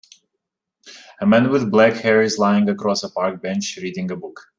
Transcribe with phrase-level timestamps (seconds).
[1.21, 4.49] A man with black hair is lying across a park bench reading a book.